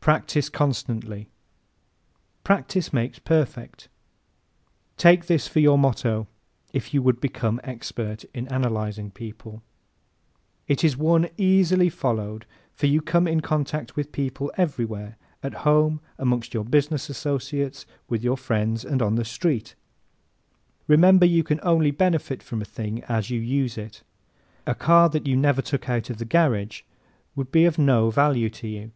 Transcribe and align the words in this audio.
Practise 0.00 0.48
CONSTANTLY¶ 0.48 1.26
"Practice 2.42 2.92
makes 2.92 3.20
perfect." 3.20 3.88
Take 4.96 5.26
this 5.26 5.46
for 5.46 5.60
your 5.60 5.78
motto 5.78 6.26
if 6.72 6.92
you 6.92 7.00
would 7.02 7.20
become 7.20 7.60
expert 7.62 8.24
in 8.34 8.48
analyzing 8.48 9.12
people. 9.12 9.62
It 10.66 10.82
is 10.82 10.96
one 10.96 11.28
easily 11.38 11.88
followed 11.88 12.46
for 12.72 12.86
you 12.88 13.00
come 13.00 13.28
in 13.28 13.42
contact 13.42 13.94
with 13.94 14.10
people 14.10 14.50
everywhere 14.56 15.16
at 15.40 15.54
home, 15.62 16.00
amongst 16.18 16.52
your 16.52 16.64
business 16.64 17.08
associates, 17.08 17.86
with 18.08 18.24
your 18.24 18.36
friends 18.36 18.84
and 18.84 19.00
on 19.00 19.14
the 19.14 19.24
street. 19.24 19.76
Remember 20.88 21.24
you 21.26 21.44
can 21.44 21.60
only 21.62 21.92
benefit 21.92 22.42
from 22.42 22.60
a 22.60 22.64
thing 22.64 23.04
as 23.04 23.30
you 23.30 23.40
use 23.40 23.78
it. 23.78 24.02
A 24.66 24.74
car 24.74 25.08
that 25.10 25.28
you 25.28 25.36
never 25.36 25.62
took 25.62 25.88
out 25.88 26.10
of 26.10 26.18
the 26.18 26.24
garage 26.24 26.82
would 27.36 27.52
be 27.52 27.64
of 27.66 27.78
no 27.78 28.10
value 28.10 28.50
to 28.50 28.66
you. 28.66 28.90